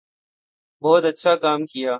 [0.81, 1.89] بہت اچھا کام کیا